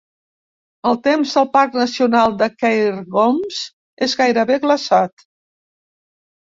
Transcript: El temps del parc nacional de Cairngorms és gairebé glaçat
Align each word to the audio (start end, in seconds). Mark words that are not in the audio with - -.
El 0.91 0.95
temps 1.07 1.33
del 1.39 1.45
parc 1.57 1.77
nacional 1.81 2.33
de 2.41 2.49
Cairngorms 2.63 3.63
és 4.09 4.21
gairebé 4.25 4.63
glaçat 4.67 5.31